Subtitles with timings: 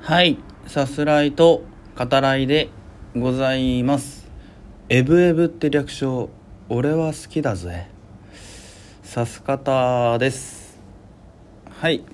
[0.00, 2.70] はいさすらいと語らいで
[3.14, 4.26] ございます。
[4.88, 6.30] エブエブって略称
[6.70, 7.88] 俺は好きだぜ。
[9.02, 10.78] さす方です。
[11.78, 12.04] はい、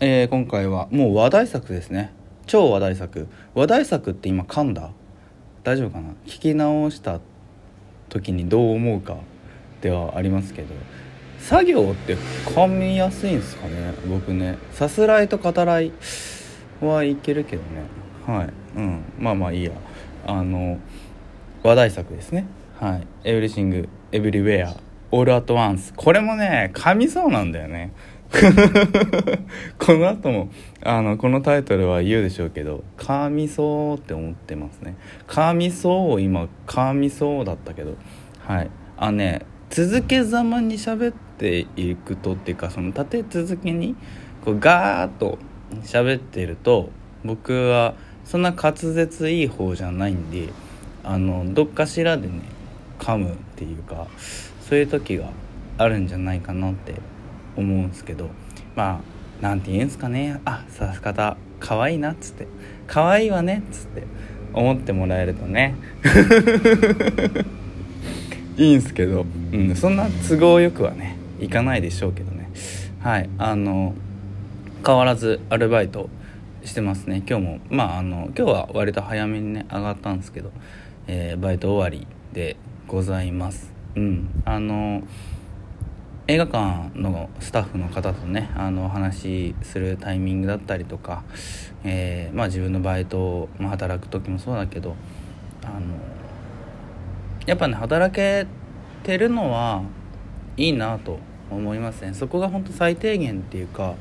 [0.00, 2.12] えー今回はもう話題作ですね。
[2.46, 3.28] 超話題作。
[3.54, 4.90] 話題作って今噛んだ？
[5.62, 6.14] 大丈夫かな？
[6.24, 7.20] 聞き直した
[8.08, 9.18] 時にどう思うか
[9.82, 10.68] ではありますけど。
[11.38, 12.16] 作業って
[12.46, 14.56] 噛みやすいんですかね僕ね。
[14.70, 15.92] さすらいと語らい。
[16.86, 17.84] はいけるけどね。
[18.26, 18.48] はい。
[18.76, 19.04] うん。
[19.18, 19.72] まあまあいいや。
[20.26, 20.78] あの
[21.62, 22.46] 話題作ですね。
[22.78, 24.76] はい「エブリシング・エブリウェア・
[25.10, 27.92] オール・アット・ワンス」これもね噛みそうなんだよね。
[29.78, 30.48] この後も
[30.82, 34.96] あのこのタイトルは言うでしょうけど噛みそうって思ってますね。
[35.28, 37.96] 噛みそう今噛みそうだったけど。
[38.40, 38.70] はい。
[38.96, 43.96] あのね続けざまに喋っていくとっていうかその立て続けに
[44.44, 45.38] こうガーッと
[45.84, 46.90] 喋ってると
[47.24, 50.48] 僕はそんな滑舌いい方じゃないんで
[51.04, 52.42] あのどっかしらでね
[52.98, 54.06] 噛むっていうか
[54.60, 55.30] そういう時が
[55.78, 56.94] あるんじゃないかなって
[57.56, 58.30] 思うんですけど
[58.74, 60.40] まあなんて言うんすかね。
[60.44, 62.46] あさす方可愛いなっつって。
[62.86, 63.64] 可愛いわね。
[63.68, 64.04] っつって。
[64.52, 65.74] 思ってもらえるとね。
[68.56, 72.48] いいんすけど、うん、そんな都合よくはねいかないでしょうけどね。
[73.00, 73.28] はい。
[73.36, 73.94] あの
[74.84, 76.10] 変わらずアルバイト
[76.64, 77.22] してますね。
[77.28, 80.50] 今日もまああの今日は割と早めにね上がったんですけど、
[81.06, 82.56] えーバイト終わりで
[82.88, 83.72] ございます。
[83.94, 84.42] うん。
[84.44, 85.02] あの
[86.28, 91.24] 映画館のスタッフの方とねあのお話しするタイミングだったりとか、
[91.84, 94.94] えーまあ、自分のバイトを、まあ、働く時もそうだけど
[95.64, 95.80] あの
[97.44, 98.46] やっぱね働け
[99.02, 99.82] てるのは
[100.56, 101.18] いいなと
[101.50, 103.94] 思いますねそこが本当最低限っていうか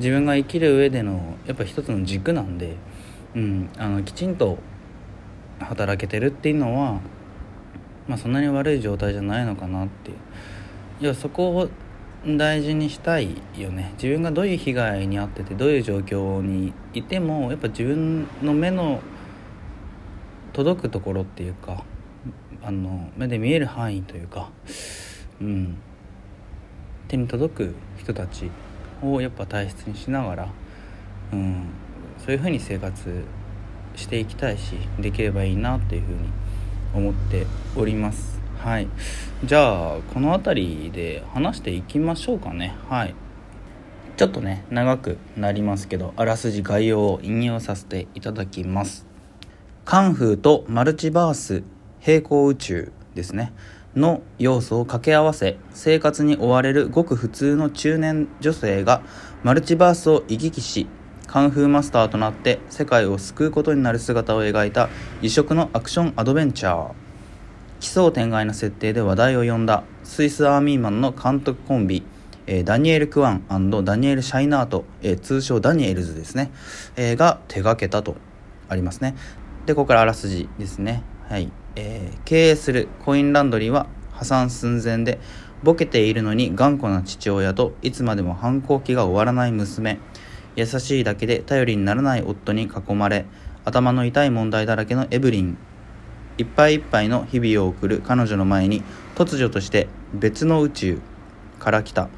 [0.00, 2.74] 自分が生きる上でのやっぱ一つの軸なんで、
[3.36, 4.58] うん、あのきちんと
[5.60, 7.00] 働けてるっていうのは、
[8.08, 10.16] まあ、そんなに悪い状態じゃないのかなっていう。
[11.02, 11.68] いやそこを
[12.26, 13.92] 大事にしたいよね。
[13.94, 19.00] 自分がどういう被害に遭っててどういう状況にいてもやっぱ自分の目の
[20.52, 21.84] 届くところっていうか
[22.62, 24.50] あの目で見える範囲というか
[25.40, 25.78] うん
[27.08, 28.50] 手に届く人たち
[29.02, 30.48] をやっぱ大切にしながら、
[31.32, 31.66] うん、
[32.18, 33.24] そういうふうに生活
[33.96, 36.18] していきたいしできればいいなっていうふうに
[36.94, 37.46] 思って
[37.76, 38.40] おります。
[38.58, 38.88] はい。
[39.44, 42.76] じゃあこの辺りで話していきましょうかね。
[42.88, 43.14] はい。
[44.16, 49.06] ちょっとね長くなりますけどあらすじ概要を引用させていただきます。
[49.84, 51.62] カンフーとマルチバース
[52.00, 53.52] 平行宇宙ですね。
[53.96, 59.02] の要素を掛け合わせ生活に追われるごく普通の中年女性が
[59.42, 60.86] マルチバースを行き来し
[61.26, 64.88] カンフーマスターとなって世界を救うことになる姿を描いた
[65.22, 66.92] 異色のアクションアドベンチャー
[67.80, 72.02] 奇想天外な設定で話題を呼んだスイスアーミーマンの監督コンビ、
[72.64, 74.84] ダニエル・クワンダニエル・シャイナート、
[75.22, 76.50] 通称ダニエルズですね、
[76.96, 78.16] が手掛けたと
[78.68, 79.14] ありますね。
[79.64, 81.02] でここからあらすじですね。
[81.30, 85.20] はい、えー経営するコインランドリーは破産寸前で
[85.62, 90.00] ボケているのに頑固な父親といつまでも反抗期が終わらない娘。
[90.56, 93.26] 優しいだけで頼りにならない夫に囲まれ
[93.64, 95.56] 頭の痛い問題だらけのエブリン。
[96.36, 98.82] いっぱいいっぱいの日々を送る彼女の前に
[99.14, 101.00] 突如として別の宇宙
[101.60, 102.08] から来た、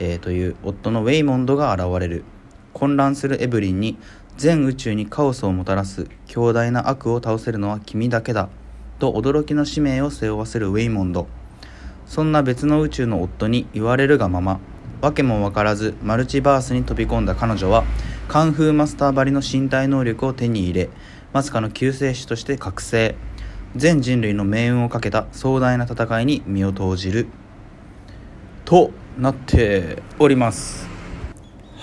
[0.00, 2.24] えーという夫のウェイモンドが現れる。
[2.72, 3.96] 混乱するエブリンに
[4.36, 8.50] 全宇宙にカオスをもたらす強大な悪を倒せるのは君だけだ
[8.98, 11.26] と驚きの使命を背負わせるウェイモンド。
[12.06, 14.60] そんな別の宇宙の夫に言われるがまま
[15.00, 17.84] 訳も分からずマルチバースに飛び込んだ彼女は
[18.28, 20.88] カンフーマスターばりの身体能力を手に入れ
[21.32, 23.14] まさかの救世主として覚醒。
[23.74, 27.26] 全人類の命運をかけた壮大な戦いに身を投じる。
[28.64, 30.95] となっております。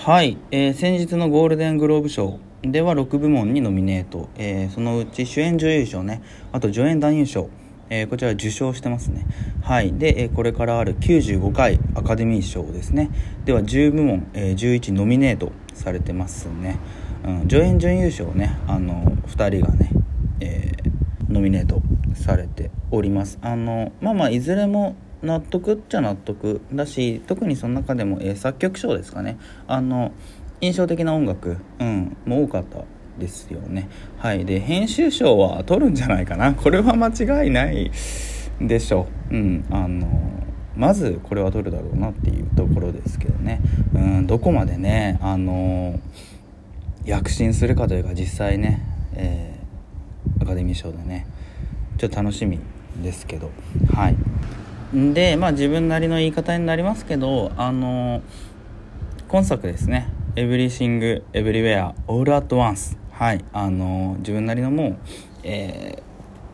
[0.04, 6.22] はい、えー先日のゴールデングローブ賞では6部門にノミネート、えーそのうち主演女優賞ね。
[6.52, 7.48] あと助演男優賞、
[7.88, 9.24] えーこちら受賞してますね。
[9.62, 9.94] はい。
[9.94, 13.08] で、えーこれからある95回アカデミー賞ですね。
[13.46, 16.78] では10部門、えー11ノミネートされてますね、
[17.24, 18.58] うん、助演女優賞ね。
[18.66, 19.90] あの2人がね、
[20.40, 21.80] えーノミネート
[22.12, 23.38] されております。
[23.40, 26.60] あのまあまあいずれも納得っちゃ納得。
[26.72, 29.38] だし特にその中でも、えー作曲賞ですかね。
[29.66, 30.12] あの
[30.60, 32.84] 印象的な音楽、うん、も多かった
[33.18, 33.88] ですよね。
[34.18, 34.44] はい。
[34.44, 36.54] で編集賞は取るんじゃないかな。
[36.54, 37.90] これは間違いない
[38.60, 39.34] でしょう。
[39.34, 39.64] うん。
[39.70, 40.08] あの
[40.76, 43.60] まずこれは取るだろうなっていうところですけどね。
[43.94, 45.98] うんどこまでねあの
[47.04, 48.82] 躍進するかというか実際ね、
[49.14, 51.26] えー、アカデミー賞でね
[51.98, 52.58] ちょっと楽しみ
[53.02, 53.50] ですけど。
[53.92, 54.16] はい。
[54.94, 58.22] でまあ自分なりの言い方になりますけどあの
[59.26, 63.44] 今作ですね「エブリシング・エブリウェア・オール・アット・ワンス」はい。
[63.52, 64.96] あの自分なりのもう、
[65.42, 66.02] え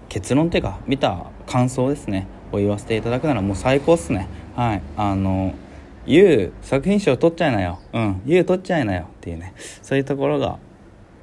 [0.08, 2.26] ー、結論っていうか見た感想ですね。
[2.52, 4.26] を言わせていただくならもう最高っすね。
[4.56, 4.82] はい。
[4.96, 5.54] あの
[6.06, 9.54] 「YOU 作品賞取っちゃいなよ」うん「YOU 取っちゃいなよ」っていうね。
[9.82, 10.58] そういうところが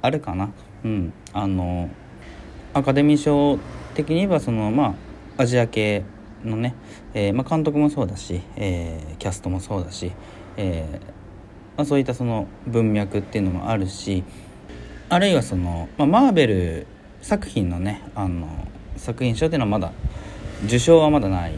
[0.02, 0.50] あるかな。
[0.84, 1.12] うん。
[1.32, 1.88] あの
[2.74, 3.58] アカデミー賞
[3.94, 4.94] 的に言えばそのま
[5.36, 6.02] あアジア系
[6.44, 6.74] のね、
[7.14, 10.12] えー、まあ、監督もそうだし、えー、キャストもそうだし、
[10.56, 11.00] え、
[11.76, 14.24] まあ、そういったその文脈っていうのもあるし
[15.08, 16.86] あるいはその、まあ、マーベル
[17.22, 18.48] 作品のねあの
[18.96, 19.92] 作品賞っていうのはまだ
[20.64, 21.54] 受賞はまだない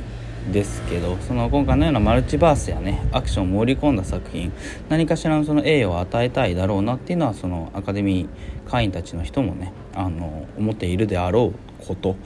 [0.52, 4.52] ですけどその今回のようなマルチバースやねアクションを盛り込んだ作品
[4.88, 12.16] 何かしらのその栄誉を与えたいだろうなっていうのはそのアカデミー会員たちの人もねあの思っているであろうこと、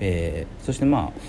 [0.00, 1.20] えー、そしてまあ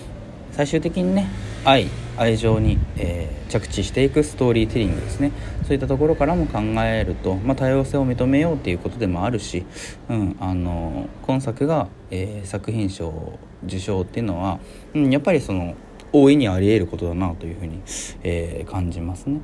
[0.60, 1.30] 最終的にね
[1.64, 5.32] 愛愛情に、えー、着地していくストーリーテリングですね。
[5.64, 9.66] そういったところからも考えると、まあ、多様性を認めようっていうことでもあるし、
[10.10, 14.60] うん、あの今作が、えー、作品賞受賞っていうのは、
[14.94, 15.76] うん、やっぱりその
[16.12, 17.82] 大いにあり得ることだなというふうに、
[18.24, 19.40] えー、感じますね。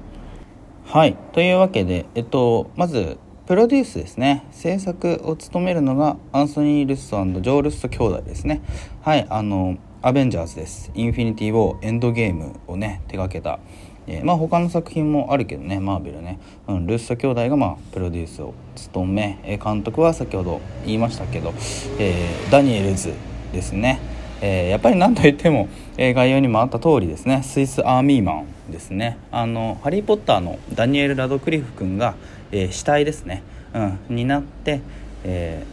[0.84, 1.16] はい。
[1.32, 3.18] というわけで、えっと、まず
[3.48, 4.44] プロデュースですね。
[4.52, 8.62] 制作を務めるのがアンソニー・ルッソジョー・ルッソ兄弟ですね。
[9.02, 9.26] はい。
[9.30, 10.92] あのアベンジャーズです。
[10.94, 13.58] インフィニティ・ウォーエンドゲームをね手掛けた。
[14.06, 16.38] えー、まあ他の作品もあるけどねマーベルね、
[16.68, 21.56] うん、ルッソ兄弟がまあプロデュースを務め、え監督は先ほど言いましたけど、
[21.98, 23.16] えー、ダニエルズ
[23.52, 24.00] ですね、
[24.42, 27.42] えー、やっぱり何といっても、え概要にもあった通りですね。
[27.42, 29.18] スイスアーミーマンですね。
[29.32, 32.14] あのハリー・ポッターのダニエル・ラドクリフ君が、
[32.52, 33.42] え死体ですね、
[33.74, 33.80] う
[34.14, 34.82] ん、になって、
[35.24, 35.66] え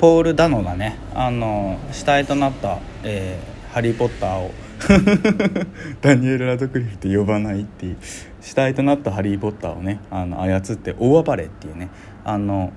[0.00, 4.50] ポール・ダノがねあの死体となった、えハリー・ポッターを。
[6.02, 7.96] ダニエル・ラドクリフって呼ばないっていう
[8.40, 11.88] 死体となったハリー・ポッターをねあの操って大暴れっていうね。
[12.24, 12.72] あの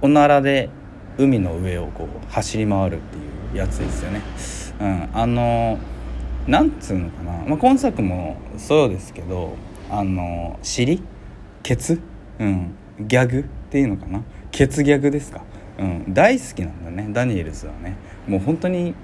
[0.00, 0.70] おならで
[1.18, 3.20] 海の上をこう走り回るってい
[3.54, 4.20] うやつですよね。
[4.80, 5.78] うん、あの
[6.46, 9.56] なんつうのかな、まあ、今作もそうですけど
[9.90, 11.02] あの尻？
[11.62, 12.00] ケツ、
[12.38, 14.22] うん、ギャグっていうのかな？
[14.50, 15.42] ケツギャグですか、
[15.78, 17.96] うん、大好きなんだねダニエルズはね。
[18.26, 18.94] もう本当に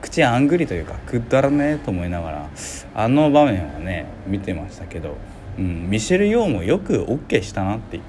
[0.00, 2.50] 口あんぐりというかくだらねえと思いながら
[2.94, 5.16] あの場面はね見てましたけど、
[5.58, 8.02] うん、ミシェル・ヨーもよく OK したなっていう。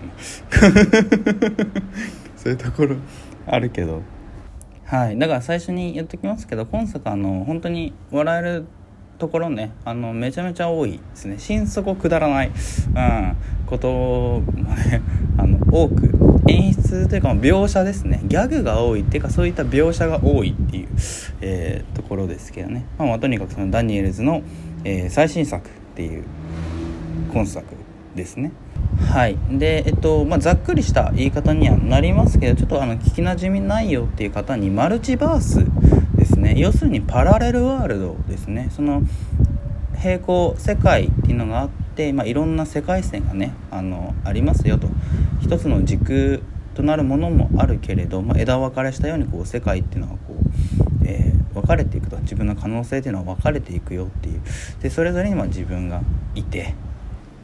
[2.37, 2.95] そういうところ
[3.45, 4.01] あるけど。
[4.85, 8.65] はいだから最初に言っときますけど今作あの本当に笑える
[9.19, 11.37] ところねあのめちゃめちゃ多いですね。
[11.37, 13.35] 心底くだらない、うん、
[13.67, 14.41] ことも
[14.75, 15.01] ね
[15.37, 16.18] あの多く
[16.49, 18.21] 演出というか描写ですね。
[18.25, 20.87] ギャグが多いっていうかそういった描写が多いっていう、
[21.41, 24.41] えー、ところですけどね、まあ、まあ、とにかくそのダニエルズの、
[24.83, 26.23] えー、最新作っていう
[27.33, 27.65] 今作
[28.15, 28.51] ですね。
[29.11, 29.37] はい。
[29.51, 35.65] でえっとまあ、ざっくりした言い方にはなりますけどちょっとあの聞きなじみないよっていう方にマルチバース
[36.15, 36.55] ですね。
[36.57, 38.69] 要するにパラレルワールドですね。
[38.71, 39.03] その
[39.97, 44.87] 平行世界っていうのがあって、まあ、いろんな世界線がねあのありますよと。
[45.49, 46.43] 一つの軸
[46.75, 52.19] となるものもあるけれど、まあ、枝分かれしたようにこう世界っていうのはこう、えー、分かれていくと。
[52.19, 54.41] 自分の可能性っていうのは分かれていくよっていう。
[54.79, 56.03] でそれぞれにま自分が
[56.35, 56.75] いて、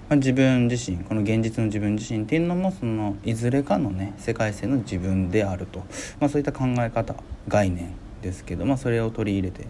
[0.07, 5.79] まあ、自分自身この現実の自分自身っていうのもそのいずれかのね世界線の自分であると、
[6.19, 7.15] まあ、そういった考え方
[7.47, 9.65] 概念ですけど、まあ、それを取り入れて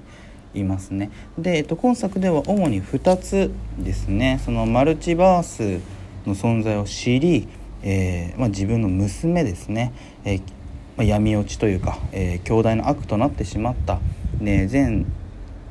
[0.54, 1.10] いますね。
[1.38, 3.50] で、えっと、今作では主に2つ
[3.80, 4.42] ですね。
[4.44, 5.80] そのマルチバース
[6.27, 7.48] の存在を知り、
[7.84, 10.41] えーまあ、自分の娘ですね、えー
[10.98, 14.00] まあ、闇落ちというか、えー、強大な悪となってしまった、
[14.39, 15.05] ね、全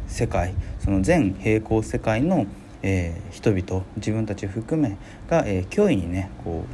[0.07, 2.47] 世界その全平行世界の、
[2.83, 4.97] え、人々自分たち含め
[5.29, 6.65] が、え、脅威にねこ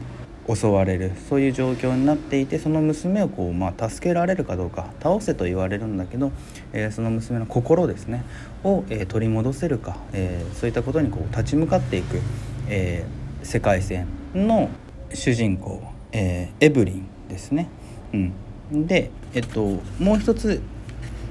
[0.48, 6.32] う襲われるそういう状況になっていてその娘をこう、まあ、助けられるかどうか倒せと言われるんだけど、
[6.72, 8.24] え、その娘の心ですね
[8.64, 12.20] を、え、取り戻せるか、え、そういったことにこう立ち向かっていく、
[12.68, 13.04] え
[13.42, 14.68] 世界線の
[15.12, 17.68] 主人公、えエブリンですね。
[18.12, 20.60] うん、で、えっと、もう一つ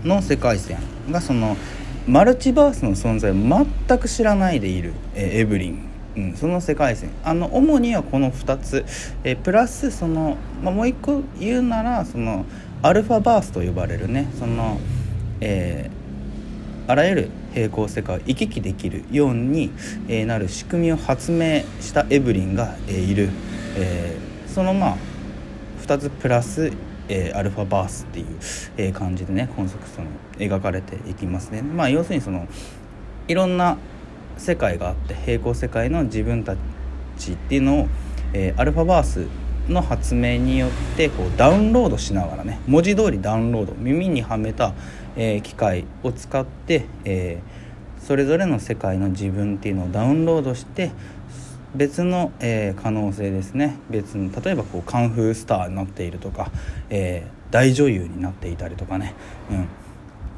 [0.04, 0.78] の世界線
[1.12, 1.58] がその
[2.08, 5.90] マルチバースの存在を全く知らないでいる、えエブリン。
[6.18, 7.12] うん、その世界線。
[7.24, 8.86] あの主にはこの2つ、
[9.24, 12.46] えプラスその、まあ、もう一個言うならその
[12.82, 14.28] アルファバースと呼ばれるね。
[14.40, 14.80] その、
[15.42, 19.72] えー、あらゆる平行世界を行き来できるように、
[20.26, 23.30] なる仕組みを発明したエブリンが、いる、
[23.80, 24.98] えー、そのまあ
[25.82, 26.72] 2つプラス、
[27.08, 28.26] えー、アルファバースっていう、
[28.78, 30.08] えー、感じでね今作その
[30.38, 31.62] 描かれていきますね。
[31.62, 32.48] まあ、要するにその
[33.28, 33.78] いろんな
[34.38, 36.56] 世界があって平行世界の自分た
[37.18, 37.88] ちっていうのを、
[38.34, 39.28] え、アルファバース
[39.68, 44.74] の発明によってこうダウンロードしながらね文字通りダウンロード耳にはめた、
[45.16, 47.42] え、機械を使って、え、
[48.02, 50.92] それぞれの世界の自分っていうのをダウンロードして
[51.76, 53.78] 別の、えー、可能性ですね。
[53.90, 56.52] 別の例えばこうカンフースターになっているとか、
[56.90, 59.14] えー、大女優になっていたりとかね、
[59.52, 59.68] うん、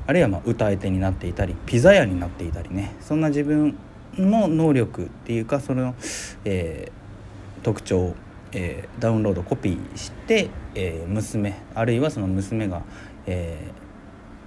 [0.08, 2.96] あるいはま歌い手になっていたりピザ屋になっていたりね。
[3.02, 3.78] そんな自分
[4.18, 5.96] の能力っていうかその、
[6.44, 8.14] えー、特徴
[8.54, 12.84] えー、ダウンロードコピーして、えー、娘あるいはその娘が、
[13.26, 13.72] え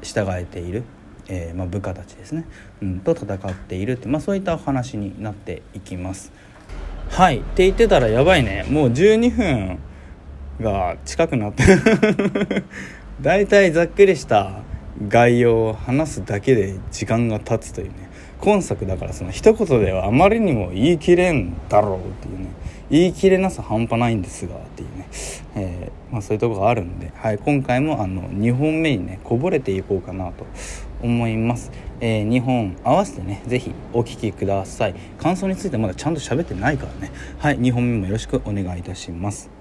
[0.02, 0.84] ー、従えている、
[1.28, 2.46] えーまあ、部下たちですね、
[2.82, 6.32] うん、と戦っているって、まあ、そういったお話になっていきます。
[7.08, 7.38] はい。
[7.38, 8.64] って言ってたらやばいね。
[8.68, 9.78] もう12分
[10.60, 11.64] が近くなって
[13.20, 14.62] だいたいざっくりした
[15.08, 18.10] 概要を話すだけで時間が経つというね。
[18.40, 22.50] 今作だからその一言ではあまりにも言い切れんだろうっていうね。
[22.90, 25.08] 言い切れなさ半端ないんですがっていうね、
[25.56, 30.46] えー、まあ、そういうとこがあるんで、はい、今回もあの2本目にねこぼれていこうかなと
[31.02, 31.72] 思います、
[32.06, 34.94] えー、2本合わせてね是非お聴きください。
[35.18, 37.10] 感想についてまだちゃんと喋ってないからね。
[37.38, 39.53] はい2本目もよろしくお願いいたします。